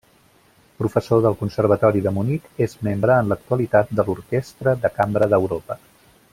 Professor 0.79 1.21
del 1.25 1.37
Conservatori 1.41 2.01
de 2.07 2.13
Munic, 2.15 2.49
és 2.67 2.75
membre 2.89 3.19
en 3.25 3.31
l'actualitat 3.33 3.95
de 4.01 4.09
l'Orquestra 4.09 4.77
de 4.87 4.93
Cambra 4.99 5.33
d'Europa. 5.35 5.81